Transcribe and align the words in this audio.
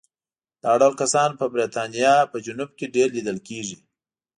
دا 0.63 0.71
ډول 0.81 0.93
کسان 1.01 1.29
په 1.39 1.45
برېټانیا 1.53 2.13
په 2.31 2.37
جنوب 2.45 2.69
کې 2.77 2.85
ډېر 2.95 3.07
لیدل 3.17 3.37
کېدل. 3.47 3.79